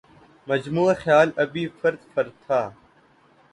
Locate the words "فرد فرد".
1.79-2.31